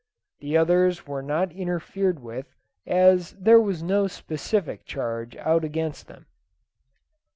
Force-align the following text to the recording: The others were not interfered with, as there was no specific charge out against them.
The 0.39 0.57
others 0.57 1.05
were 1.05 1.21
not 1.21 1.51
interfered 1.51 2.23
with, 2.23 2.55
as 2.87 3.33
there 3.33 3.59
was 3.61 3.83
no 3.83 4.07
specific 4.07 4.83
charge 4.83 5.35
out 5.35 5.63
against 5.63 6.07
them. 6.07 6.25